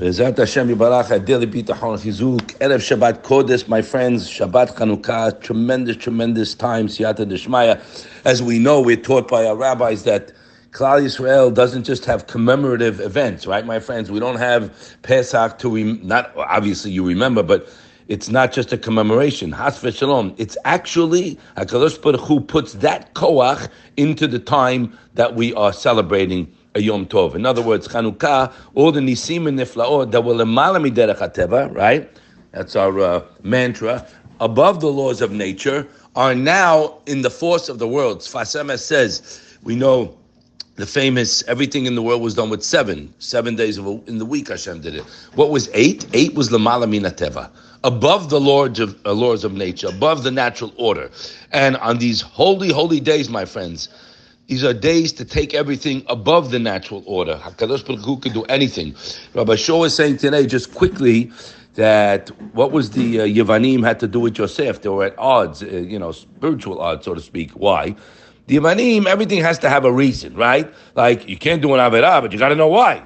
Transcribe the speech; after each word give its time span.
Bezat 0.00 0.38
Hashem 0.38 0.70
Yibarach 0.70 1.08
Adeli 1.08 1.44
Bitachon 1.44 1.98
Chizuk 2.00 2.56
Erev 2.56 2.78
Shabbat 2.80 3.22
Kodesh, 3.22 3.68
my 3.68 3.82
friends. 3.82 4.30
Shabbat 4.30 4.74
Chanukah, 4.74 5.38
tremendous, 5.42 5.94
tremendous 5.94 6.54
time. 6.54 6.88
Siyata 6.88 7.30
Deshmaya. 7.30 7.78
As 8.24 8.42
we 8.42 8.58
know, 8.58 8.80
we're 8.80 8.96
taught 8.96 9.28
by 9.28 9.44
our 9.44 9.54
rabbis 9.54 10.04
that 10.04 10.32
Klal 10.70 11.02
Yisrael 11.02 11.52
doesn't 11.52 11.84
just 11.84 12.06
have 12.06 12.26
commemorative 12.28 12.98
events, 12.98 13.46
right, 13.46 13.66
my 13.66 13.78
friends? 13.78 14.10
We 14.10 14.20
don't 14.20 14.38
have 14.38 14.72
Pesach 15.02 15.58
to 15.58 15.68
rem- 15.68 16.00
not 16.02 16.34
obviously 16.34 16.92
you 16.92 17.06
remember, 17.06 17.42
but 17.42 17.68
it's 18.08 18.30
not 18.30 18.52
just 18.52 18.72
a 18.72 18.78
commemoration. 18.78 19.52
Has 19.52 19.80
Shalom. 19.94 20.34
It's 20.38 20.56
actually 20.64 21.38
Hakadosh 21.58 22.00
Baruch 22.00 22.22
Hu 22.22 22.40
puts 22.40 22.72
that 22.72 23.12
koach 23.12 23.68
into 23.98 24.26
the 24.26 24.38
time 24.38 24.98
that 25.12 25.34
we 25.34 25.52
are 25.52 25.74
celebrating 25.74 26.50
a 26.74 26.80
Yom 26.80 27.06
Tov. 27.06 27.34
In 27.34 27.46
other 27.46 27.62
words, 27.62 27.88
Chanukah, 27.88 28.52
all 28.74 28.92
the 28.92 29.00
Nisim 29.00 29.48
and 29.48 29.58
Niflaot 29.58 30.10
that 30.12 30.22
were 30.22 30.34
Lemalami 30.34 30.90
Derech 30.90 31.18
HaTeva, 31.18 31.74
right? 31.74 32.08
That's 32.52 32.76
our 32.76 32.98
uh, 33.00 33.22
mantra. 33.42 34.06
Above 34.40 34.80
the 34.80 34.90
laws 34.90 35.20
of 35.20 35.32
nature 35.32 35.86
are 36.16 36.34
now 36.34 36.98
in 37.06 37.22
the 37.22 37.30
force 37.30 37.68
of 37.68 37.78
the 37.78 37.88
world. 37.88 38.20
Sfas 38.20 38.78
says, 38.80 39.56
we 39.62 39.76
know 39.76 40.16
the 40.76 40.86
famous 40.86 41.42
everything 41.46 41.84
in 41.86 41.94
the 41.94 42.02
world 42.02 42.22
was 42.22 42.34
done 42.34 42.48
with 42.48 42.62
seven, 42.62 43.12
seven 43.18 43.54
days 43.54 43.76
of 43.76 43.86
a, 43.86 44.00
in 44.06 44.18
the 44.18 44.24
week. 44.24 44.48
Hashem 44.48 44.80
did 44.80 44.94
it. 44.94 45.04
What 45.34 45.50
was 45.50 45.68
eight? 45.74 46.06
Eight 46.14 46.34
was 46.34 46.48
lamala 46.48 46.86
teva, 46.86 47.50
above 47.84 48.30
the 48.30 48.40
laws 48.40 48.80
of 48.80 48.98
uh, 49.04 49.12
laws 49.12 49.44
of 49.44 49.52
nature, 49.52 49.88
above 49.88 50.22
the 50.22 50.30
natural 50.30 50.72
order. 50.78 51.10
And 51.52 51.76
on 51.78 51.98
these 51.98 52.22
holy, 52.22 52.72
holy 52.72 52.98
days, 52.98 53.28
my 53.28 53.44
friends, 53.44 53.88
these 54.50 54.64
are 54.64 54.74
days 54.74 55.12
to 55.12 55.24
take 55.24 55.54
everything 55.54 56.02
above 56.08 56.50
the 56.50 56.58
natural 56.58 57.04
order. 57.06 57.36
Hakadosh 57.36 57.86
Baruch 57.86 58.04
Hu 58.04 58.16
could 58.16 58.32
do 58.32 58.42
anything. 58.46 58.96
Rabbi 59.32 59.54
Shaw 59.54 59.84
is 59.84 59.94
saying 59.94 60.16
today, 60.16 60.44
just 60.44 60.74
quickly, 60.74 61.30
that 61.74 62.30
what 62.52 62.72
was 62.72 62.90
the 62.90 63.20
uh, 63.20 63.24
Yevanim 63.26 63.84
had 63.84 64.00
to 64.00 64.08
do 64.08 64.18
with 64.18 64.36
Yosef? 64.36 64.82
They 64.82 64.88
were 64.88 65.04
at 65.04 65.16
odds, 65.20 65.62
uh, 65.62 65.66
you 65.66 66.00
know, 66.00 66.10
spiritual 66.10 66.80
odds, 66.80 67.04
so 67.04 67.14
to 67.14 67.20
speak. 67.20 67.52
Why? 67.52 67.94
The 68.48 68.56
Yevanim, 68.56 69.06
everything 69.06 69.40
has 69.40 69.56
to 69.60 69.70
have 69.70 69.84
a 69.84 69.92
reason, 69.92 70.34
right? 70.34 70.68
Like 70.96 71.28
you 71.28 71.36
can't 71.36 71.62
do 71.62 71.72
an 71.74 71.78
Averah, 71.78 72.20
but 72.20 72.32
you 72.32 72.38
got 72.40 72.48
to 72.48 72.56
know 72.56 72.66
why. 72.66 73.04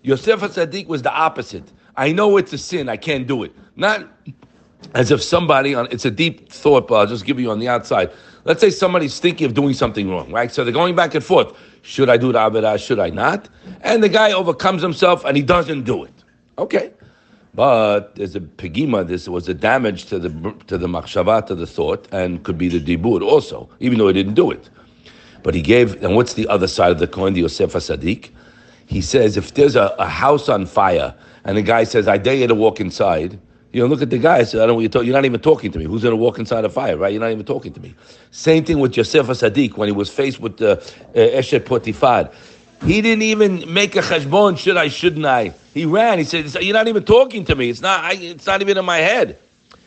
Yosef 0.00 0.40
Sadiq 0.40 0.86
was 0.86 1.02
the 1.02 1.12
opposite. 1.12 1.70
I 1.98 2.12
know 2.12 2.38
it's 2.38 2.54
a 2.54 2.58
sin, 2.58 2.88
I 2.88 2.96
can't 2.96 3.26
do 3.26 3.42
it. 3.42 3.54
Not 3.76 4.08
as 4.94 5.10
if 5.10 5.22
somebody 5.22 5.74
on 5.74 5.88
it's 5.90 6.04
a 6.04 6.10
deep 6.10 6.50
thought, 6.50 6.88
but 6.88 6.94
I'll 6.94 7.06
just 7.06 7.24
give 7.24 7.38
you 7.40 7.50
on 7.50 7.58
the 7.58 7.68
outside. 7.68 8.10
Let's 8.44 8.60
say 8.60 8.70
somebody's 8.70 9.20
thinking 9.20 9.46
of 9.46 9.54
doing 9.54 9.74
something 9.74 10.10
wrong, 10.10 10.30
right? 10.32 10.50
So 10.50 10.64
they're 10.64 10.72
going 10.72 10.96
back 10.96 11.14
and 11.14 11.24
forth. 11.24 11.56
Should 11.82 12.08
I 12.08 12.16
do 12.16 12.32
the 12.32 12.38
Avirah? 12.38 12.84
Should 12.84 12.98
I 12.98 13.10
not? 13.10 13.48
And 13.82 14.02
the 14.02 14.08
guy 14.08 14.32
overcomes 14.32 14.82
himself 14.82 15.24
and 15.24 15.36
he 15.36 15.42
doesn't 15.42 15.82
do 15.82 16.04
it. 16.04 16.14
Okay. 16.58 16.92
But 17.54 18.16
there's 18.16 18.34
a 18.34 18.40
pegima, 18.40 19.06
this 19.06 19.28
was 19.28 19.48
a 19.48 19.54
damage 19.54 20.06
to 20.06 20.18
the 20.18 20.54
to 20.68 20.78
the 20.78 20.86
machshava, 20.86 21.46
to 21.46 21.54
the 21.54 21.66
thought, 21.66 22.08
and 22.10 22.42
could 22.42 22.56
be 22.56 22.68
the 22.68 22.80
dibur 22.80 23.22
also, 23.22 23.68
even 23.78 23.98
though 23.98 24.08
he 24.08 24.14
didn't 24.14 24.34
do 24.34 24.50
it. 24.50 24.70
But 25.42 25.54
he 25.54 25.60
gave, 25.60 26.02
and 26.02 26.16
what's 26.16 26.34
the 26.34 26.48
other 26.48 26.68
side 26.68 26.92
of 26.92 26.98
the 26.98 27.08
coin, 27.08 27.34
the 27.34 27.40
Yosef 27.40 27.72
Sadiq? 27.72 28.30
He 28.86 29.00
says, 29.00 29.36
if 29.36 29.54
there's 29.54 29.76
a, 29.76 29.94
a 29.98 30.08
house 30.08 30.48
on 30.48 30.66
fire 30.66 31.14
and 31.44 31.56
the 31.56 31.62
guy 31.62 31.84
says, 31.84 32.08
I 32.08 32.18
dare 32.18 32.34
you 32.34 32.46
to 32.46 32.54
walk 32.54 32.80
inside, 32.80 33.38
you 33.72 33.80
know, 33.80 33.86
look 33.86 34.02
at 34.02 34.10
the 34.10 34.18
guy. 34.18 34.38
I 34.38 34.44
said, 34.44 34.60
I 34.60 34.66
don't 34.66 34.80
you're. 34.80 35.02
You're 35.02 35.14
not 35.14 35.24
even 35.24 35.40
talking 35.40 35.72
to 35.72 35.78
me. 35.78 35.86
Who's 35.86 36.02
going 36.02 36.12
to 36.12 36.16
walk 36.16 36.38
inside 36.38 36.64
a 36.64 36.68
fire, 36.68 36.96
right? 36.96 37.10
You're 37.10 37.22
not 37.22 37.30
even 37.30 37.46
talking 37.46 37.72
to 37.72 37.80
me. 37.80 37.94
Same 38.30 38.64
thing 38.64 38.80
with 38.80 38.96
Yosef 38.96 39.26
Sadiq 39.26 39.76
when 39.76 39.88
he 39.88 39.92
was 39.92 40.10
faced 40.10 40.40
with 40.40 40.58
the 40.58 40.72
uh, 40.72 40.78
Eshet 41.14 41.60
Potifar. 41.60 42.30
He 42.84 43.00
didn't 43.00 43.22
even 43.22 43.72
make 43.72 43.96
a 43.96 44.00
cheshbon. 44.00 44.58
Should 44.58 44.76
I? 44.76 44.88
Shouldn't 44.88 45.24
I? 45.24 45.54
He 45.72 45.86
ran. 45.86 46.18
He 46.18 46.24
said, 46.24 46.52
"You're 46.62 46.74
not 46.74 46.88
even 46.88 47.04
talking 47.04 47.46
to 47.46 47.54
me. 47.54 47.70
It's 47.70 47.80
not. 47.80 48.04
I, 48.04 48.12
it's 48.12 48.46
not 48.46 48.60
even 48.60 48.76
in 48.76 48.84
my 48.84 48.98
head." 48.98 49.38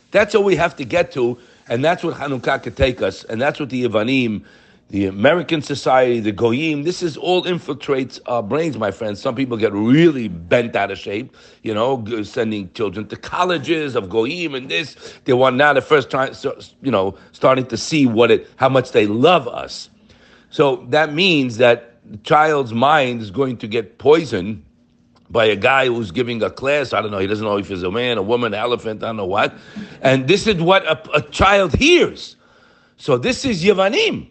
That's 0.10 0.34
what 0.34 0.44
we 0.46 0.56
have 0.56 0.76
to 0.78 0.86
get 0.86 1.12
to, 1.12 1.38
and 1.68 1.84
that's 1.84 2.04
what 2.04 2.16
Hanukkah 2.16 2.64
could 2.64 2.78
take 2.78 3.02
us, 3.02 3.24
and 3.26 3.40
that's 3.40 3.60
what 3.60 3.70
the 3.70 3.84
Yevanim 3.84 4.46
the 4.90 5.08
American 5.08 5.62
society, 5.62 6.20
the 6.20 6.32
goyim, 6.32 6.84
this 6.84 7.02
is 7.02 7.18
all 7.18 7.44
infiltrates 7.44 8.20
our 8.28 8.44
brains, 8.44 8.78
my 8.78 8.92
friends. 8.92 9.20
Some 9.20 9.34
people 9.34 9.58
get 9.58 9.74
really 9.74 10.28
bent 10.28 10.76
out 10.76 10.92
of 10.92 11.00
shape, 11.00 11.36
you 11.64 11.74
know, 11.74 12.06
sending 12.24 12.72
children 12.74 13.08
to 13.08 13.16
colleges 13.16 13.96
of 13.96 14.10
goyim 14.10 14.54
and 14.54 14.70
this. 14.70 14.96
They 15.26 15.34
want 15.34 15.56
now 15.56 15.74
the 15.74 15.82
first 15.82 16.12
time, 16.12 16.34
you 16.84 16.92
know, 16.92 17.18
starting 17.32 17.66
to 17.68 17.78
see 17.78 18.06
what 18.06 18.30
it, 18.30 18.48
how 18.58 18.70
much 18.70 18.92
they 18.92 19.08
love 19.08 19.48
us. 19.48 19.90
So 20.52 20.86
that 20.90 21.14
means 21.14 21.58
that 21.58 21.98
the 22.06 22.18
child's 22.18 22.74
mind 22.74 23.22
is 23.22 23.32
going 23.32 23.58
to 23.58 23.68
get 23.68 23.98
poisoned 23.98 24.64
by 25.32 25.46
a 25.46 25.56
guy 25.56 25.88
who's 25.88 26.12
giving 26.12 26.44
a 26.44 26.52
class. 26.52 26.94
I 26.94 27.02
don't 27.02 27.10
know. 27.10 27.18
He 27.18 27.26
doesn't 27.26 27.44
know 27.44 27.58
if 27.58 27.68
he's 27.68 27.82
a 27.82 27.90
man, 27.90 28.20
a 28.20 28.22
woman, 28.22 28.54
an 28.54 28.60
elephant. 28.60 29.04
I 29.04 29.08
don't 29.08 29.18
know 29.18 29.26
what. 29.26 29.56
And 30.02 30.28
this 30.28 30.46
is 30.46 30.62
what 30.62 30.86
a, 30.86 31.18
a 31.18 31.22
child 31.24 31.74
hears. 31.74 32.36
So 32.98 33.18
this 33.18 33.44
is 33.44 33.64
Yevanim. 33.64 34.30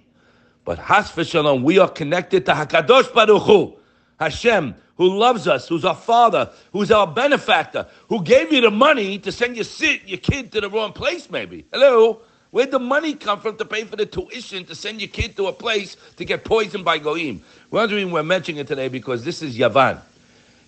But 0.64 0.78
Has 0.78 1.10
v'shalom, 1.10 1.62
we 1.62 1.78
are 1.78 1.88
connected 1.88 2.46
to 2.46 2.52
Hakadosh 2.52 3.12
Baruch 3.12 3.42
Hu, 3.42 3.74
Hashem, 4.18 4.74
who 4.96 5.18
loves 5.18 5.46
us, 5.46 5.68
who's 5.68 5.84
our 5.84 5.94
Father, 5.94 6.50
who's 6.72 6.90
our 6.90 7.06
benefactor, 7.06 7.86
who 8.08 8.22
gave 8.22 8.52
you 8.52 8.60
the 8.60 8.70
money 8.70 9.18
to 9.18 9.32
send 9.32 9.56
your, 9.56 9.66
your 10.06 10.18
kid 10.18 10.52
to 10.52 10.60
the 10.60 10.70
wrong 10.70 10.92
place. 10.92 11.28
Maybe 11.30 11.66
hello. 11.72 12.20
Where'd 12.50 12.70
the 12.70 12.78
money 12.78 13.14
come 13.14 13.40
from 13.40 13.56
to 13.56 13.64
pay 13.64 13.82
for 13.82 13.96
the 13.96 14.06
tuition 14.06 14.64
to 14.66 14.76
send 14.76 15.00
your 15.00 15.08
kid 15.08 15.36
to 15.38 15.48
a 15.48 15.52
place 15.52 15.96
to 16.16 16.24
get 16.24 16.44
poisoned 16.44 16.84
by 16.84 16.98
goyim? 16.98 17.42
We're 17.68 17.80
wondering 17.80 18.12
we're 18.12 18.22
mentioning 18.22 18.60
it 18.60 18.68
today 18.68 18.86
because 18.86 19.24
this 19.24 19.42
is 19.42 19.58
Yavan. 19.58 19.98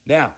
Now, 0.04 0.34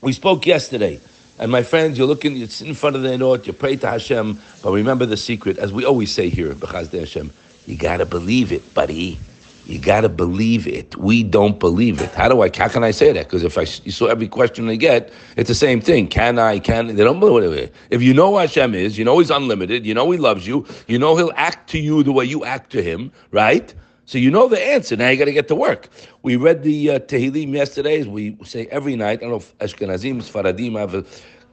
we 0.00 0.12
spoke 0.12 0.46
yesterday, 0.46 1.00
and 1.36 1.50
my 1.50 1.64
friends, 1.64 1.98
you're 1.98 2.06
looking, 2.06 2.40
it's 2.40 2.60
in 2.60 2.74
front 2.74 2.94
of 2.94 3.02
the 3.02 3.08
Enot, 3.08 3.44
you 3.48 3.52
pray 3.52 3.74
to 3.74 3.88
Hashem, 3.88 4.40
but 4.62 4.70
remember 4.70 5.04
the 5.04 5.16
secret, 5.16 5.58
as 5.58 5.72
we 5.72 5.84
always 5.84 6.12
say 6.12 6.28
here, 6.28 6.54
B'chaz 6.54 6.96
Hashem. 6.96 7.32
You 7.68 7.76
got 7.76 7.98
to 7.98 8.06
believe 8.06 8.50
it, 8.50 8.72
buddy. 8.72 9.18
You 9.66 9.78
got 9.78 10.00
to 10.00 10.08
believe 10.08 10.66
it. 10.66 10.96
We 10.96 11.22
don't 11.22 11.60
believe 11.60 12.00
it. 12.00 12.10
How 12.14 12.26
do 12.26 12.40
I? 12.40 12.48
How 12.56 12.66
can 12.66 12.82
I 12.82 12.92
say 12.92 13.12
that? 13.12 13.26
Because 13.26 13.44
if 13.44 13.58
I 13.58 13.66
you 13.84 13.92
saw 13.92 14.06
every 14.06 14.26
question 14.26 14.66
they 14.66 14.78
get, 14.78 15.12
it's 15.36 15.48
the 15.48 15.54
same 15.54 15.82
thing. 15.82 16.08
Can 16.08 16.38
I? 16.38 16.60
Can 16.60 16.86
they 16.86 17.04
don't 17.04 17.20
believe 17.20 17.52
it? 17.52 17.74
If 17.90 18.00
you 18.00 18.14
know 18.14 18.38
Hashem 18.38 18.74
is, 18.74 18.96
you 18.96 19.04
know 19.04 19.18
He's 19.18 19.30
unlimited. 19.30 19.84
You 19.84 19.92
know 19.92 20.10
He 20.10 20.16
loves 20.16 20.46
you. 20.46 20.66
You 20.86 20.98
know 20.98 21.14
He'll 21.14 21.34
act 21.36 21.68
to 21.72 21.78
you 21.78 22.02
the 22.02 22.10
way 22.10 22.24
you 22.24 22.42
act 22.42 22.72
to 22.72 22.82
Him, 22.82 23.12
right? 23.32 23.74
So 24.06 24.16
you 24.16 24.30
know 24.30 24.48
the 24.48 24.58
answer. 24.58 24.96
Now 24.96 25.10
you 25.10 25.18
got 25.18 25.26
to 25.26 25.32
get 25.34 25.48
to 25.48 25.54
work. 25.54 25.90
We 26.22 26.36
read 26.36 26.62
the 26.62 26.92
uh, 26.92 26.98
Tehillim 27.00 27.52
yesterday, 27.52 28.02
we 28.04 28.34
say 28.44 28.66
every 28.70 28.96
night. 28.96 29.18
I 29.18 29.28
don't 29.28 29.30
know 29.32 29.36
if 29.36 29.58
Ashkenazim, 29.58 30.22
Sfaradim 30.22 30.78
have 30.78 30.94
a 30.94 31.04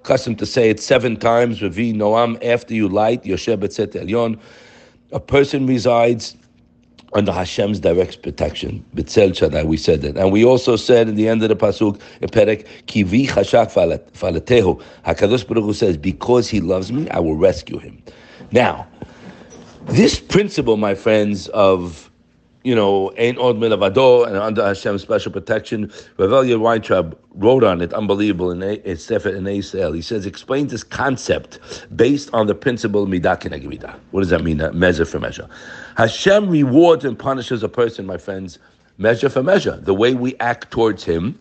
custom 0.04 0.38
to 0.38 0.46
say 0.46 0.70
it 0.70 0.80
seven 0.80 1.18
times. 1.18 1.60
Revi 1.60 1.94
Noam 1.94 2.42
after 2.42 2.74
you 2.74 2.88
light 2.88 3.24
Yoshe 3.24 3.58
Betzet 3.58 3.88
Elyon 4.02 4.40
a 5.12 5.20
person 5.20 5.68
resides 5.68 6.36
under 7.14 7.32
Hashem's 7.32 7.80
direct 7.80 8.22
protection. 8.22 8.84
B'tzel 8.94 9.36
Shaddai, 9.36 9.64
we 9.64 9.78
said 9.78 10.02
that. 10.02 10.18
And 10.18 10.32
we 10.32 10.44
also 10.44 10.76
said 10.76 11.08
in 11.08 11.16
the 11.16 11.30
end 11.30 11.42
of 11.44 11.50
the 11.50 11.56
Pasuk, 11.56 12.00
in 12.20 12.30
Perek, 12.30 12.68
Kivi 12.88 13.28
chashak 13.28 13.72
falatehu. 13.72 14.84
HaKadosh 15.06 15.48
Baruch 15.48 15.64
Hu 15.64 15.74
says, 15.74 15.96
because 15.96 16.50
he 16.50 16.60
loves 16.60 16.92
me, 16.92 17.10
I 17.10 17.20
will 17.20 17.36
rescue 17.36 17.80
him. 17.80 18.02
Now, 18.52 18.88
this 19.86 20.20
principle, 20.20 20.78
my 20.78 20.96
friends, 20.96 21.48
of 21.50 22.12
you 22.66 22.74
know, 22.74 23.14
Ein 23.16 23.38
Od 23.38 23.58
Milavado 23.58 24.26
and 24.26 24.36
under 24.36 24.64
Hashem's 24.64 25.04
special 25.04 25.32
protection. 25.32 25.84
Reb 26.18 26.32
Elya 26.32 26.60
Weintraub 26.60 27.16
wrote 27.36 27.64
on 27.64 27.80
it, 27.80 27.94
unbelievable, 27.94 28.50
in 28.50 28.64
a 28.64 28.96
Sefer 28.96 29.30
in 29.30 29.46
Israel. 29.46 29.94
He 29.94 30.02
says, 30.02 30.26
explains 30.26 30.72
this 30.72 30.84
concept 30.84 31.60
based 31.96 32.34
on 32.34 32.48
the 32.48 32.56
principle 32.56 33.06
Midah 33.06 33.40
Keneged 33.40 33.68
Midah. 33.68 33.96
What 34.10 34.22
does 34.22 34.32
that 34.32 34.44
mean? 34.44 34.60
Uh, 34.60 34.72
measure 34.72 35.06
for 35.06 35.20
measure. 35.20 35.48
Hashem 35.96 36.50
rewards 36.50 37.06
and 37.06 37.18
punishes 37.18 37.62
a 37.62 37.70
person, 37.70 38.08
my 38.08 38.18
friends, 38.18 38.58
measure 38.98 39.30
for 39.30 39.44
measure. 39.44 39.78
The 39.78 39.94
way 39.94 40.16
we 40.16 40.36
act 40.40 40.72
towards 40.72 41.04
Him, 41.04 41.40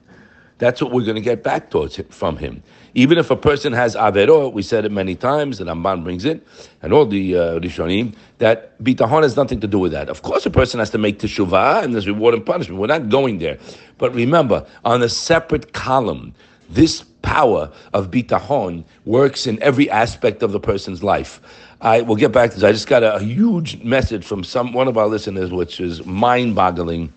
that's 0.59 0.81
what 0.81 0.93
we're 0.93 1.05
going 1.05 1.17
to 1.17 1.21
get 1.21 1.43
back 1.43 1.71
towards 1.71 1.97
him, 1.97 2.07
from 2.07 2.37
Him. 2.37 2.63
Even 2.95 3.19
if 3.19 3.31
a 3.31 3.37
person 3.37 3.73
has 3.73 3.97
avero, 3.97 4.53
we 4.53 4.63
said 4.63 4.85
it 4.85 4.93
many 4.93 5.17
times, 5.17 5.61
and 5.61 5.69
Ramban 5.69 6.05
brings 6.05 6.25
it, 6.25 6.47
and 6.81 6.93
all 6.93 7.05
the 7.05 7.37
uh, 7.37 7.41
Rishonim, 7.59 8.15
that 8.39 8.81
bitahon 8.83 9.25
has 9.25 9.37
nothing 9.37 9.61
to 9.61 9.67
do 9.67 9.81
with 9.81 9.91
that. 9.93 10.09
Of 10.09 10.23
course, 10.23 10.47
a 10.47 10.51
person 10.51 10.79
has 10.79 10.91
to 10.91 10.99
make 10.99 11.19
teshuvah, 11.19 11.83
and 11.83 11.93
there's 11.93 12.07
reward 12.07 12.35
and 12.35 12.47
punishment. 12.47 12.81
We're 12.81 12.87
not 12.87 13.09
going 13.09 13.39
there. 13.39 13.59
But 13.99 14.15
remember, 14.15 14.65
on 14.85 15.03
a 15.03 15.09
separate 15.09 15.73
column, 15.73 16.35
this 16.71 17.03
power 17.23 17.71
of 17.93 18.13
bitahon 18.13 18.85
works 19.07 19.49
in 19.49 19.61
every 19.61 19.91
aspect 19.91 20.43
of 20.45 20.53
the 20.53 20.61
person's 20.61 21.03
life. 21.03 21.41
I 21.81 22.03
will 22.03 22.17
get 22.17 22.31
back 22.31 22.51
to 22.51 22.57
this. 22.57 22.65
I 22.65 22.71
just 22.71 22.87
got 22.87 23.03
a, 23.03 23.17
a 23.17 23.21
huge 23.21 23.83
message 23.83 24.25
from 24.25 24.45
some 24.45 24.73
one 24.73 24.87
of 24.87 24.97
our 24.97 25.09
listeners, 25.09 25.51
which 25.51 25.81
is 25.81 26.07
mind-boggling. 26.07 27.13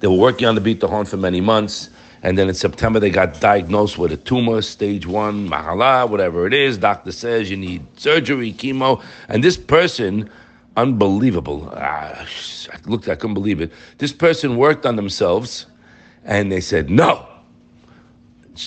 They 0.00 0.06
were 0.06 0.16
working 0.16 0.46
on 0.46 0.54
the 0.54 0.60
bitahon 0.60 1.08
for 1.08 1.16
many 1.16 1.40
months 1.40 1.88
and 2.26 2.36
then 2.36 2.48
in 2.48 2.56
September, 2.56 2.98
they 2.98 3.10
got 3.10 3.38
diagnosed 3.38 3.98
with 3.98 4.10
a 4.10 4.16
tumor, 4.16 4.60
stage 4.60 5.06
one, 5.06 5.48
mahala, 5.48 6.10
whatever 6.10 6.44
it 6.44 6.52
is. 6.52 6.76
Doctor 6.76 7.12
says 7.12 7.48
you 7.48 7.56
need 7.56 7.86
surgery, 8.00 8.52
chemo. 8.52 9.00
And 9.28 9.44
this 9.44 9.56
person, 9.56 10.28
unbelievable. 10.76 11.72
Ah, 11.76 12.26
I 12.26 12.78
looked, 12.86 13.08
I 13.08 13.14
couldn't 13.14 13.34
believe 13.34 13.60
it. 13.60 13.70
This 13.98 14.12
person 14.12 14.56
worked 14.56 14.84
on 14.84 14.96
themselves 14.96 15.66
and 16.24 16.50
they 16.50 16.60
said, 16.60 16.90
no, 16.90 17.28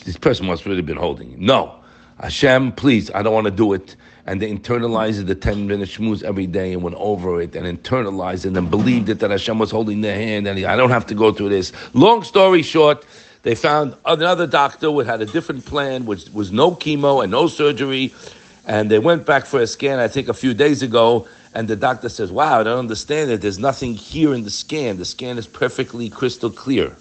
this 0.05 0.15
person 0.15 0.45
must 0.45 0.65
really 0.65 0.81
been 0.81 0.95
holding. 0.95 1.35
No. 1.37 1.75
Hashem, 2.21 2.71
please, 2.71 3.11
I 3.13 3.21
don't 3.23 3.33
want 3.33 3.45
to 3.45 3.51
do 3.51 3.73
it. 3.73 3.97
And 4.25 4.41
they 4.41 4.49
internalized 4.49 5.27
the 5.27 5.35
10 5.35 5.67
minute 5.67 5.89
shmooze 5.89 6.23
every 6.23 6.47
day 6.47 6.71
and 6.71 6.81
went 6.81 6.95
over 6.95 7.41
it 7.41 7.57
and 7.57 7.65
internalized 7.65 8.45
it 8.45 8.55
and 8.55 8.71
believed 8.71 9.09
it 9.09 9.19
that 9.19 9.31
Hashem 9.31 9.59
was 9.59 9.69
holding 9.69 9.99
their 9.99 10.15
hand 10.15 10.47
and 10.47 10.65
I 10.65 10.77
don't 10.77 10.91
have 10.91 11.07
to 11.07 11.13
go 11.13 11.33
through 11.33 11.49
this. 11.49 11.73
Long 11.93 12.23
story 12.23 12.61
short, 12.61 13.05
they 13.43 13.55
found 13.55 13.95
another 14.05 14.47
doctor 14.47 14.87
who 14.87 14.99
had 14.99 15.21
a 15.21 15.25
different 15.25 15.65
plan, 15.65 16.05
which 16.05 16.29
was 16.29 16.51
no 16.51 16.71
chemo 16.71 17.23
and 17.23 17.31
no 17.31 17.47
surgery. 17.47 18.13
And 18.65 18.91
they 18.91 18.99
went 18.99 19.25
back 19.25 19.45
for 19.45 19.61
a 19.61 19.67
scan, 19.67 19.99
I 19.99 20.07
think 20.07 20.27
a 20.27 20.33
few 20.33 20.53
days 20.53 20.83
ago, 20.83 21.27
and 21.53 21.67
the 21.67 21.75
doctor 21.75 22.09
says, 22.09 22.31
Wow, 22.31 22.59
I 22.59 22.63
don't 22.63 22.77
understand 22.77 23.31
it. 23.31 23.41
There's 23.41 23.59
nothing 23.59 23.93
here 23.93 24.33
in 24.33 24.43
the 24.43 24.51
scan. 24.51 24.97
The 24.97 25.05
scan 25.05 25.37
is 25.37 25.47
perfectly 25.47 26.09
crystal 26.09 26.49
clear. 26.49 26.95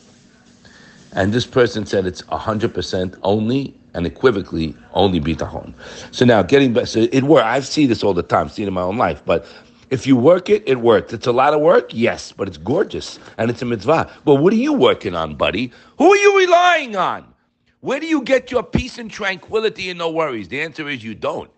And 1.13 1.33
this 1.33 1.47
person 1.47 1.87
said 1.87 2.07
it's 2.07 2.23
100% 2.23 3.19
only 3.23 3.75
and 3.95 4.07
equivocally 4.07 4.75
only 4.93 5.21
bitachon. 5.21 5.73
So 6.13 6.25
now 6.25 6.43
getting 6.43 6.73
back, 6.73 6.87
so 6.87 7.09
it 7.11 7.25
works. 7.25 7.45
I've 7.45 7.67
seen 7.67 7.89
this 7.89 8.03
all 8.05 8.15
the 8.15 8.23
time, 8.23 8.49
seen 8.49 8.69
in 8.69 8.75
my 8.75 8.83
own 8.83 8.97
life, 8.97 9.23
but 9.25 9.47
if 9.91 10.07
you 10.07 10.17
work 10.17 10.49
it, 10.51 10.63
it 10.67 10.81
works. 10.81 11.13
It's 11.13 11.27
a 11.27 11.33
lot 11.33 11.55
of 11.55 11.61
work, 11.61 11.93
yes, 11.93 12.33
but 12.33 12.49
it's 12.49 12.59
gorgeous 12.59 13.19
and 13.39 13.51
it's 13.51 13.63
a 13.63 13.65
mitzvah. 13.65 14.11
Well, 14.25 14.39
what 14.39 14.53
are 14.53 14.57
you 14.57 14.73
working 14.73 15.15
on, 15.15 15.35
buddy? 15.37 15.73
Who 15.99 16.13
are 16.13 16.17
you 16.17 16.39
relying 16.39 16.97
on? 16.97 17.33
Where 17.81 18.01
do 18.01 18.07
you 18.07 18.23
get 18.23 18.51
your 18.51 18.63
peace 18.63 18.99
and 18.99 19.11
tranquility 19.11 19.89
and 19.91 19.99
no 19.99 20.11
worries? 20.11 20.49
The 20.49 20.61
answer 20.61 20.89
is 20.89 21.05
you 21.05 21.15
don't. 21.15 21.51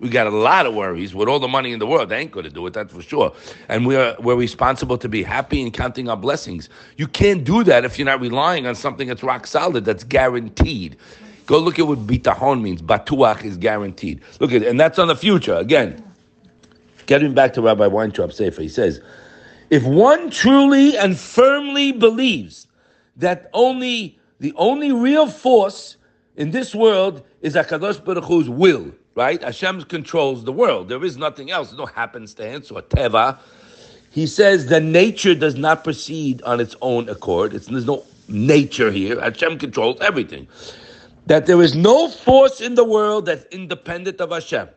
We 0.00 0.08
got 0.08 0.26
a 0.26 0.30
lot 0.30 0.66
of 0.66 0.74
worries 0.74 1.14
with 1.14 1.28
all 1.28 1.40
the 1.40 1.48
money 1.48 1.72
in 1.72 1.80
the 1.80 1.86
world. 1.86 2.08
They 2.08 2.18
ain't 2.18 2.30
going 2.30 2.44
to 2.44 2.50
do 2.50 2.66
it, 2.66 2.72
that's 2.72 2.92
for 2.92 3.02
sure. 3.02 3.32
And 3.68 3.86
we're, 3.86 4.14
we're 4.20 4.36
responsible 4.36 4.96
to 4.98 5.08
be 5.08 5.22
happy 5.22 5.60
and 5.60 5.72
counting 5.72 6.08
our 6.08 6.16
blessings. 6.16 6.68
You 6.96 7.08
can't 7.08 7.42
do 7.42 7.64
that 7.64 7.84
if 7.84 7.98
you're 7.98 8.06
not 8.06 8.20
relying 8.20 8.66
on 8.66 8.74
something 8.74 9.08
that's 9.08 9.22
rock 9.22 9.46
solid, 9.46 9.84
that's 9.84 10.04
guaranteed. 10.04 10.96
Go 11.46 11.58
look 11.58 11.78
at 11.78 11.86
what 11.86 12.06
bitahon 12.06 12.60
means. 12.60 12.82
Batuach 12.82 13.42
is 13.44 13.56
guaranteed. 13.56 14.20
Look 14.38 14.52
at 14.52 14.62
it, 14.62 14.68
and 14.68 14.78
that's 14.78 14.98
on 14.98 15.08
the 15.08 15.16
future. 15.16 15.54
Again, 15.54 16.04
getting 17.08 17.34
back 17.34 17.54
to 17.54 17.62
Rabbi 17.62 17.86
Weintraub 17.88 18.32
Sefer, 18.32 18.62
he 18.62 18.68
says, 18.68 19.00
if 19.70 19.82
one 19.82 20.30
truly 20.30 20.96
and 20.96 21.18
firmly 21.18 21.90
believes 21.90 22.68
that 23.16 23.50
only 23.52 24.18
the 24.38 24.52
only 24.54 24.92
real 24.92 25.26
force 25.26 25.96
in 26.36 26.52
this 26.52 26.74
world 26.74 27.24
is 27.40 27.54
Hakadosh 27.54 28.04
Baruch 28.04 28.24
Hu's 28.24 28.48
will, 28.48 28.92
right? 29.16 29.42
Hashem 29.42 29.82
controls 29.84 30.44
the 30.44 30.52
world. 30.52 30.88
There 30.88 31.04
is 31.04 31.16
nothing 31.16 31.50
else. 31.50 31.72
No 31.72 31.86
happenstance 31.86 32.70
or 32.70 32.82
teva. 32.82 33.38
He 34.12 34.26
says 34.26 34.66
the 34.66 34.80
nature 34.80 35.34
does 35.34 35.56
not 35.56 35.82
proceed 35.82 36.40
on 36.42 36.60
its 36.60 36.76
own 36.82 37.08
accord. 37.08 37.52
It's, 37.52 37.66
there's 37.66 37.86
no 37.86 38.04
nature 38.28 38.92
here. 38.92 39.20
Hashem 39.20 39.58
controls 39.58 39.98
everything. 40.00 40.46
That 41.26 41.46
there 41.46 41.60
is 41.60 41.74
no 41.74 42.08
force 42.08 42.60
in 42.60 42.74
the 42.74 42.84
world 42.84 43.26
that's 43.26 43.44
independent 43.46 44.20
of 44.20 44.30
Hashem. 44.30 44.68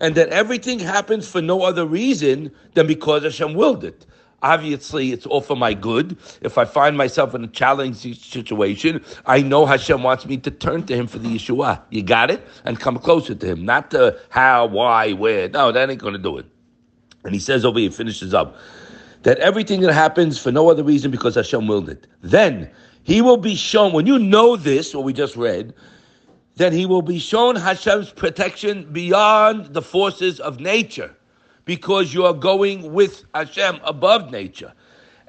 And 0.00 0.14
that 0.14 0.28
everything 0.28 0.78
happens 0.78 1.28
for 1.28 1.40
no 1.40 1.62
other 1.62 1.86
reason 1.86 2.50
than 2.74 2.86
because 2.86 3.22
Hashem 3.22 3.54
willed 3.54 3.84
it. 3.84 4.06
Obviously, 4.42 5.12
it's 5.12 5.24
all 5.24 5.40
for 5.40 5.56
my 5.56 5.72
good. 5.72 6.18
If 6.42 6.58
I 6.58 6.66
find 6.66 6.96
myself 6.96 7.34
in 7.34 7.42
a 7.42 7.48
challenging 7.48 8.14
situation, 8.14 9.02
I 9.24 9.40
know 9.40 9.64
Hashem 9.64 10.02
wants 10.02 10.26
me 10.26 10.36
to 10.36 10.50
turn 10.50 10.84
to 10.86 10.94
Him 10.94 11.06
for 11.06 11.18
the 11.18 11.28
Yeshua. 11.28 11.80
You 11.90 12.02
got 12.02 12.30
it? 12.30 12.46
And 12.64 12.78
come 12.78 12.98
closer 12.98 13.34
to 13.34 13.46
Him. 13.46 13.64
Not 13.64 13.90
the 13.90 14.20
how, 14.28 14.66
why, 14.66 15.12
where. 15.12 15.48
No, 15.48 15.72
that 15.72 15.88
ain't 15.88 16.00
going 16.00 16.12
to 16.12 16.18
do 16.18 16.36
it. 16.36 16.46
And 17.24 17.32
he 17.34 17.40
says 17.40 17.64
over 17.64 17.78
here, 17.78 17.90
finishes 17.90 18.34
up, 18.34 18.56
that 19.22 19.38
everything 19.38 19.80
that 19.80 19.92
happens 19.92 20.38
for 20.38 20.52
no 20.52 20.70
other 20.70 20.84
reason 20.84 21.10
because 21.10 21.34
Hashem 21.34 21.66
willed 21.66 21.88
it. 21.88 22.06
Then 22.20 22.70
He 23.02 23.22
will 23.22 23.38
be 23.38 23.56
shown, 23.56 23.92
when 23.92 24.06
you 24.06 24.18
know 24.18 24.56
this, 24.56 24.94
what 24.94 25.04
we 25.04 25.12
just 25.12 25.34
read, 25.34 25.74
then 26.56 26.72
He 26.72 26.86
will 26.86 27.02
be 27.02 27.18
shown 27.18 27.56
Hashem's 27.56 28.10
protection 28.10 28.90
beyond 28.92 29.66
the 29.66 29.82
forces 29.82 30.40
of 30.40 30.58
nature 30.58 31.14
because 31.64 32.14
you 32.14 32.24
are 32.24 32.32
going 32.34 32.92
with 32.92 33.24
Hashem 33.34 33.80
above 33.84 34.30
nature. 34.30 34.72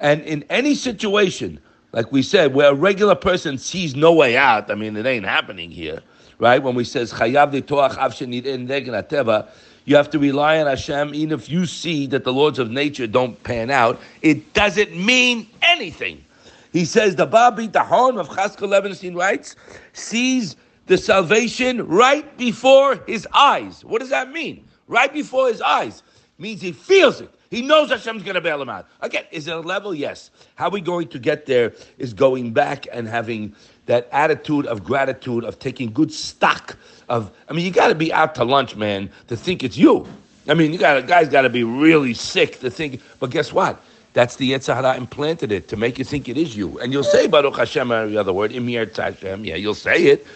And 0.00 0.22
in 0.22 0.44
any 0.48 0.74
situation, 0.74 1.60
like 1.92 2.10
we 2.12 2.22
said, 2.22 2.54
where 2.54 2.70
a 2.70 2.74
regular 2.74 3.14
person 3.14 3.58
sees 3.58 3.94
no 3.94 4.12
way 4.12 4.36
out, 4.36 4.70
I 4.70 4.74
mean, 4.74 4.96
it 4.96 5.06
ain't 5.06 5.24
happening 5.24 5.70
here, 5.70 6.00
right? 6.38 6.62
When 6.62 6.74
we 6.74 6.84
says 6.84 7.12
chayav 7.12 7.52
teva, 7.62 9.48
you 9.84 9.96
have 9.96 10.10
to 10.10 10.18
rely 10.18 10.60
on 10.60 10.66
Hashem, 10.66 11.14
even 11.14 11.38
if 11.38 11.48
you 11.48 11.64
see 11.64 12.06
that 12.08 12.24
the 12.24 12.32
laws 12.32 12.58
of 12.58 12.70
nature 12.70 13.06
don't 13.06 13.42
pan 13.42 13.70
out. 13.70 13.98
It 14.20 14.52
doesn't 14.52 14.94
mean 14.94 15.48
anything. 15.62 16.24
He 16.72 16.84
says 16.84 17.16
the 17.16 17.24
Babi 17.24 17.68
Tahon 17.68 18.20
of 18.20 18.28
Chaskel 18.28 18.68
Levenstein 18.68 19.16
writes 19.16 19.56
sees 19.94 20.56
the 20.88 20.98
salvation 20.98 21.86
right 21.86 22.36
before 22.36 22.96
his 23.06 23.26
eyes. 23.32 23.84
What 23.84 24.00
does 24.00 24.10
that 24.10 24.32
mean? 24.32 24.66
Right 24.88 25.12
before 25.12 25.48
his 25.48 25.62
eyes 25.62 26.02
means 26.38 26.60
he 26.60 26.72
feels 26.72 27.20
it. 27.20 27.30
He 27.50 27.62
knows 27.62 27.90
Hashem's 27.90 28.22
going 28.22 28.34
to 28.34 28.40
bail 28.40 28.60
him 28.60 28.68
out. 28.68 28.88
Again, 29.00 29.24
is 29.30 29.48
it 29.48 29.54
a 29.54 29.60
level? 29.60 29.94
Yes. 29.94 30.30
How 30.56 30.68
we 30.68 30.80
going 30.80 31.08
to 31.08 31.18
get 31.18 31.46
there 31.46 31.72
is 31.96 32.12
going 32.12 32.52
back 32.52 32.86
and 32.92 33.08
having 33.08 33.54
that 33.86 34.08
attitude 34.12 34.66
of 34.66 34.84
gratitude, 34.84 35.44
of 35.44 35.58
taking 35.58 35.92
good 35.92 36.12
stock 36.12 36.76
of. 37.08 37.30
I 37.48 37.54
mean, 37.54 37.64
you 37.64 37.70
got 37.70 37.88
to 37.88 37.94
be 37.94 38.12
out 38.12 38.34
to 38.34 38.44
lunch, 38.44 38.76
man, 38.76 39.10
to 39.28 39.36
think 39.36 39.62
it's 39.62 39.78
you. 39.78 40.06
I 40.46 40.54
mean, 40.54 40.72
you 40.72 40.78
got 40.78 40.98
a 40.98 41.02
guy's 41.02 41.28
got 41.28 41.42
to 41.42 41.50
be 41.50 41.64
really 41.64 42.12
sick 42.14 42.60
to 42.60 42.70
think. 42.70 43.00
But 43.18 43.30
guess 43.30 43.52
what? 43.52 43.82
That's 44.12 44.36
the 44.36 44.52
Yetzer 44.52 44.74
Hara 44.74 44.96
implanted 44.96 45.52
it 45.52 45.68
to 45.68 45.76
make 45.76 45.98
you 45.98 46.04
think 46.04 46.28
it 46.28 46.36
is 46.36 46.56
you. 46.56 46.78
And 46.80 46.92
you'll 46.92 47.04
say 47.04 47.26
Baruch 47.28 47.56
Hashem 47.56 47.92
every 47.92 48.16
other 48.16 48.32
word, 48.32 48.50
Imir 48.50 48.94
Hashem. 48.94 49.44
Yeah, 49.44 49.56
you'll 49.56 49.74
say 49.74 50.04
it, 50.04 50.26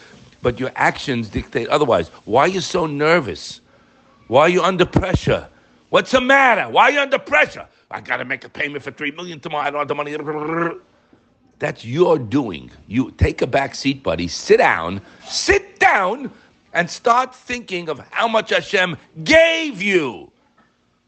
but 0.43 0.61
your 0.61 0.73
actions 0.77 1.29
dictate 1.29 1.69
otherwise. 1.69 2.09
Why 2.25 2.43
are 2.43 2.49
you 2.49 2.61
so 2.61 2.87
nervous? 2.87 3.61
Why 4.27 4.43
are 4.43 4.49
you 4.49 4.63
under 4.63 4.85
pressure? 4.85 5.49
What's 5.91 6.11
the 6.11 6.21
matter? 6.21 6.69
Why 6.69 6.85
are 6.85 6.91
you 6.91 7.01
under 7.01 7.19
pressure? 7.19 7.67
I 7.91 8.01
got 8.01 8.19
to 8.19 8.25
make 8.25 8.45
a 8.45 8.49
payment 8.49 8.83
for 8.83 8.91
three 8.91 9.11
million 9.13 9.41
tomorrow. 9.41 9.67
I 9.67 9.71
don't 9.71 9.81
have 9.81 9.89
the 9.89 9.95
money. 9.95 10.17
That's 11.59 11.85
your 11.85 12.19
doing. 12.19 12.71
You 12.89 13.13
take 13.13 13.43
a 13.43 13.47
back 13.47 13.75
seat, 13.75 14.03
buddy. 14.03 14.27
Sit 14.27 14.59
down. 14.59 15.01
Sit 15.27 15.79
down 15.79 16.31
and 16.73 16.91
start 16.91 17.35
thinking 17.35 17.89
of 17.89 18.01
how 18.11 18.27
much 18.27 18.51
Hashem 18.51 18.97
gave 19.23 19.81
you. 19.81 20.33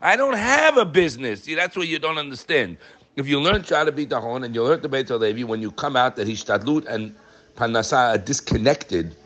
I 0.00 0.16
don't 0.16 0.36
have 0.36 0.76
a 0.76 0.84
business. 0.84 1.44
See, 1.44 1.54
that's 1.54 1.76
what 1.76 1.88
you 1.88 1.98
don't 1.98 2.18
understand. 2.18 2.76
If 3.16 3.26
you 3.26 3.40
learn 3.40 3.62
the 3.62 4.20
horn 4.20 4.44
and 4.44 4.54
you 4.54 4.62
learn 4.62 4.82
the 4.82 4.88
Beit 4.88 5.08
Levi, 5.08 5.44
when 5.44 5.62
you 5.62 5.70
come 5.70 5.96
out 5.96 6.16
that 6.16 6.28
Hishtadlut 6.28 6.86
and 6.86 7.14
Parnasa 7.56 8.14
are 8.14 8.18
disconnected, 8.18 9.16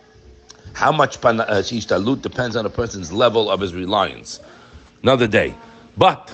how 0.78 0.92
much 0.92 1.16
uh, 1.24 1.32
Hishtadlut 1.32 2.22
depends 2.22 2.54
on 2.54 2.64
a 2.64 2.70
person's 2.70 3.10
level 3.10 3.50
of 3.50 3.58
his 3.58 3.74
reliance 3.74 4.38
another 5.02 5.26
day. 5.26 5.52
But 5.96 6.32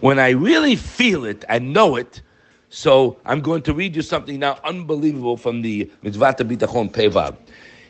when 0.00 0.18
I 0.18 0.30
really 0.30 0.76
feel 0.76 1.24
it 1.24 1.46
and 1.48 1.72
know 1.72 1.96
it, 1.96 2.20
so 2.68 3.16
I'm 3.24 3.40
going 3.40 3.62
to 3.62 3.72
read 3.72 3.96
you 3.96 4.02
something 4.02 4.38
now 4.38 4.58
unbelievable 4.64 5.38
from 5.38 5.62
the 5.62 5.90
Mitzvah 6.02 6.34
Bitachon 6.34 6.92
Pevav. 6.92 7.36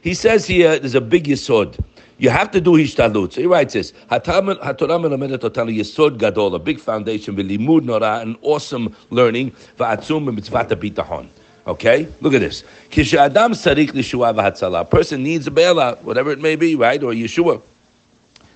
He 0.01 0.15
says 0.15 0.47
here, 0.47 0.79
there's 0.79 0.95
a 0.95 1.01
big 1.01 1.25
yisod. 1.25 1.77
You 2.19 2.31
have 2.31 2.53
to 2.53 2.61
do 2.61 2.75
hishtadlut. 2.75 3.33
So 3.33 3.41
he 3.41 3.49
writes 3.49 3.75
this: 3.75 3.93
HaTorah 4.09 4.63
melamedet 4.63 5.39
otanu 5.39 5.77
yisod 5.77 6.19
gadol, 6.19 6.55
a 6.55 6.61
big 6.61 6.79
foundation, 6.79 7.35
v'limud 7.35 7.83
nora, 7.83 8.21
an 8.21 8.37
awesome 8.43 8.95
learning, 9.11 9.51
v'atzum 9.77 10.33
mitzvah 10.33 10.67
bitachon. 10.67 11.27
Okay, 11.67 12.07
look 12.21 12.33
at 12.33 12.41
this. 12.41 12.63
Kisha 12.91 13.19
Adam 13.19 13.53
Sarik 13.53 13.91
Lishua 13.91 14.33
vhatzala. 14.33 14.83
A 14.83 14.85
person 14.85 15.25
needs 15.25 15.49
a 15.49 15.51
bailout, 15.51 16.01
whatever 16.03 16.31
it 16.31 16.39
may 16.39 16.55
be, 16.55 16.77
right? 16.77 17.03
Or 17.03 17.13
Yeshua. 17.13 17.61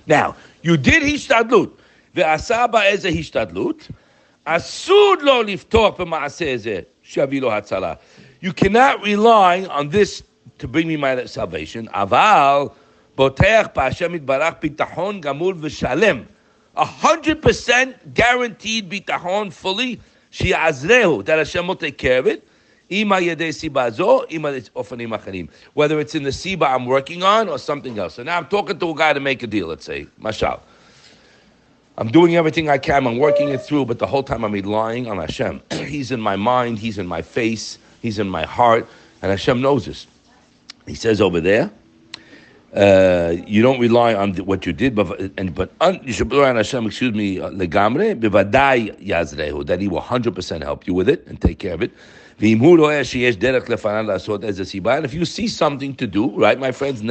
Now, 0.07 0.35
you 0.61 0.77
did 0.77 1.03
Hishtadlut. 1.03 1.71
Ve'asa 2.15 2.71
ba'eze 2.71 3.11
Hishtadlut. 3.11 3.89
Asud 4.47 5.21
lo 5.23 5.43
liftoch 5.43 5.97
b'ma'aseh 5.97 6.55
ezeh. 6.55 6.85
Shavilo 7.05 7.51
hatzala. 7.51 7.99
You 8.39 8.53
cannot 8.53 9.03
rely 9.03 9.65
on 9.65 9.89
this 9.89 10.23
to 10.59 10.67
bring 10.69 10.87
me 10.87 10.95
my 10.95 11.25
salvation. 11.25 11.89
Aval 11.93 12.73
boteach 13.17 13.73
ba'ashem 13.73 14.17
itbarach 14.19 14.61
bitachon 14.61 15.21
gamul 15.21 15.59
v'shalem. 15.59 16.27
A 16.77 16.85
hundred 16.85 17.41
percent 17.41 18.13
guaranteed 18.13 18.89
bitachon 18.89 19.51
fully. 19.51 19.99
She 20.29 20.53
azrehu. 20.53 21.25
That 21.25 21.39
Hashem 21.39 21.67
will 21.67 21.75
take 21.75 21.97
care 21.97 22.19
of 22.19 22.27
it 22.27 22.47
whether 25.73 25.99
it's 25.99 26.13
in 26.13 26.23
the 26.23 26.29
siba 26.29 26.67
I'm 26.67 26.85
working 26.85 27.23
on 27.23 27.47
or 27.47 27.57
something 27.57 27.97
else. 27.97 28.15
So 28.15 28.23
now 28.23 28.37
I'm 28.37 28.47
talking 28.47 28.77
to 28.77 28.89
a 28.89 28.95
guy 28.95 29.13
to 29.13 29.19
make 29.21 29.41
a 29.43 29.47
deal, 29.47 29.67
let's 29.67 29.85
say, 29.85 30.07
mashal. 30.21 30.59
I'm 31.97 32.09
doing 32.09 32.35
everything 32.35 32.69
I 32.69 32.77
can, 32.77 33.07
I'm 33.07 33.17
working 33.17 33.49
it 33.49 33.61
through, 33.61 33.85
but 33.85 33.99
the 33.99 34.07
whole 34.07 34.23
time 34.23 34.43
I'm 34.43 34.51
relying 34.51 35.07
on 35.07 35.19
Hashem. 35.19 35.61
he's 35.71 36.11
in 36.11 36.19
my 36.19 36.35
mind, 36.35 36.79
He's 36.79 36.97
in 36.97 37.07
my 37.07 37.21
face, 37.21 37.77
He's 38.01 38.19
in 38.19 38.27
my 38.29 38.45
heart, 38.45 38.85
and 39.21 39.31
Hashem 39.31 39.61
knows 39.61 39.85
this. 39.85 40.07
He 40.85 40.95
says 40.95 41.21
over 41.21 41.39
there, 41.39 41.71
uh, 42.75 43.35
you 43.45 43.61
don't 43.61 43.79
rely 43.79 44.13
on 44.13 44.33
what 44.37 44.65
you 44.65 44.71
did, 44.71 44.95
but 44.95 45.19
and 45.37 45.53
but 45.53 45.71
un, 45.81 45.99
you 46.03 46.13
should 46.13 46.31
rely 46.31 46.49
on 46.49 46.55
Hashem. 46.55 46.85
Excuse 46.85 47.13
me, 47.13 47.39
uh, 47.39 47.49
legamre 47.49 48.17
bivadai 48.17 49.05
yazrehu 49.05 49.65
that 49.65 49.81
He 49.81 49.89
will 49.89 49.99
hundred 49.99 50.35
percent 50.35 50.63
help 50.63 50.87
you 50.87 50.93
with 50.93 51.09
it 51.09 51.27
and 51.27 51.41
take 51.41 51.59
care 51.59 51.73
of 51.73 51.81
it. 51.81 51.91
And 52.41 52.65
if 55.05 55.13
you 55.13 55.25
see 55.25 55.47
something 55.47 55.95
to 55.95 56.07
do, 56.07 56.29
right, 56.29 56.57
my 56.57 56.71
friends, 56.71 57.03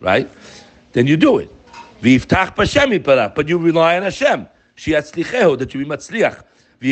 right, 0.00 0.30
then 0.92 1.06
you 1.06 1.16
do 1.18 1.38
it. 1.38 1.54
But 2.00 3.48
you 3.48 3.58
rely 3.58 3.96
on 3.96 4.02
Hashem. 4.02 4.48
That 4.86 5.70
you 5.74 5.84
be 5.84 5.86
matzliach. 5.90 6.42
And 6.82 6.90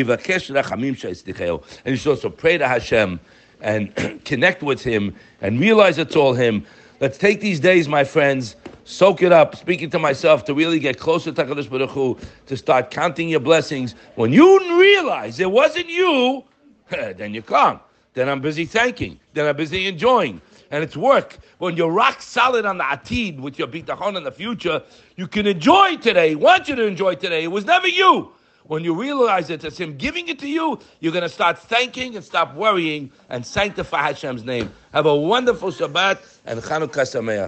you 1.87 1.97
should 1.97 2.11
also 2.11 2.29
pray 2.29 2.59
to 2.59 2.69
Hashem 2.69 3.19
and 3.63 3.95
connect 4.27 4.63
with 4.63 4.85
Him 4.85 5.15
and 5.41 5.59
realize 5.59 5.97
it's 5.97 6.15
all 6.15 6.35
Him. 6.35 6.67
Let's 7.01 7.17
take 7.17 7.41
these 7.41 7.61
days, 7.61 7.87
my 7.87 8.03
friends, 8.03 8.57
soak 8.83 9.23
it 9.23 9.31
up, 9.31 9.55
speaking 9.55 9.89
to 9.91 10.01
myself, 10.01 10.45
to 10.47 10.55
really 10.55 10.81
get 10.81 10.99
closer 10.99 11.31
to 11.31 11.45
HaKadosh 11.45 11.71
Baruch 11.71 11.91
Hu, 11.91 12.19
to 12.47 12.57
start 12.57 12.91
counting 12.91 13.29
your 13.29 13.39
blessings. 13.39 13.95
When 14.17 14.33
you 14.33 14.59
realize 14.81 15.39
it 15.39 15.51
wasn't 15.51 15.89
you, 15.89 16.43
then 16.91 17.35
you 17.35 17.43
come. 17.43 17.79
Then 18.15 18.29
I'm 18.29 18.41
busy 18.41 18.65
thanking. 18.65 19.21
Then 19.33 19.47
I'm 19.47 19.57
busy 19.57 19.87
enjoying. 19.87 20.41
And 20.73 20.83
it's 20.83 20.97
work. 20.97 21.39
When 21.59 21.77
you're 21.77 21.93
rock 21.93 22.21
solid 22.21 22.67
on 22.67 22.79
the 22.79 22.85
atid 22.85 23.39
with 23.39 23.61
your 23.61 23.69
bitachon 23.69 24.17
in 24.17 24.25
the 24.25 24.33
future, 24.33 24.83
you 25.15 25.29
can 25.29 25.47
enjoy 25.47 25.99
today. 25.99 26.35
Want 26.35 26.69
you 26.69 26.75
to 26.75 26.85
enjoy 26.85 27.15
today. 27.15 27.45
It 27.45 27.53
was 27.53 27.65
never 27.65 27.87
you. 27.87 28.33
When 28.69 28.85
you 28.85 28.95
realize 28.95 29.49
it, 29.49 29.65
it's 29.65 29.79
Him 29.79 29.97
giving 29.97 30.29
it 30.29 30.39
to 30.41 30.49
you, 30.49 30.79
you're 31.01 31.13
going 31.13 31.23
to 31.23 31.29
start 31.31 31.59
thanking 31.59 32.17
and 32.17 32.25
stop 32.25 32.55
worrying 32.55 33.11
and 33.31 33.45
sanctify 33.45 34.03
Hashem's 34.03 34.45
name. 34.45 34.71
Have 34.93 35.07
a 35.07 35.17
wonderful 35.17 35.71
Shabbat 35.71 36.19
and 36.45 36.61
Chanukah 36.61 37.07
Sameach. 37.09 37.47